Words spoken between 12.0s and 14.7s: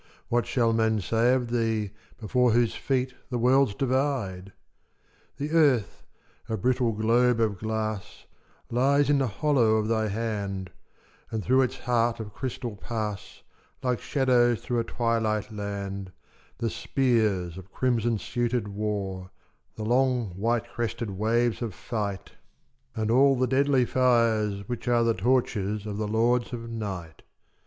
of crystal pass, Like shadows